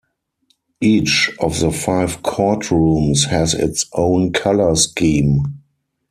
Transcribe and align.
Each 0.81 1.29
of 1.39 1.59
the 1.59 1.69
five 1.71 2.23
court 2.23 2.71
rooms 2.71 3.25
has 3.25 3.53
its 3.53 3.85
own 3.93 4.31
color 4.33 4.75
scheme. 4.75 5.61